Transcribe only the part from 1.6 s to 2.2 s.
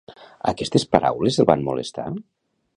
molestar?